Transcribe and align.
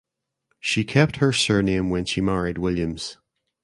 She 0.59 0.83
kept 0.83 1.17
her 1.17 1.31
surname 1.31 1.91
when 1.91 2.05
she 2.05 2.21
married 2.21 2.57
Williams. 2.57 3.19